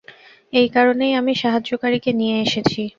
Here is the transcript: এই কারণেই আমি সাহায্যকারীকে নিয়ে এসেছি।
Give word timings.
এই 0.53 0.67
কারণেই 0.69 1.13
আমি 1.19 1.33
সাহায্যকারীকে 1.35 2.11
নিয়ে 2.13 2.35
এসেছি। 2.45 2.81